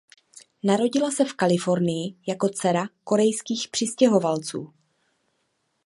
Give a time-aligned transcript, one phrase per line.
[0.63, 4.73] Narodila se v Kalifornii jako dcera korejských přistěhovalců.